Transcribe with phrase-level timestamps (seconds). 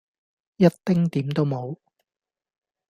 [0.57, 1.79] 一丁點都無